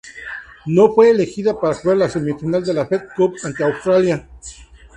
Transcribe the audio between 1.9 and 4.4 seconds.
la semifinal de la Fed Cup ante Australia.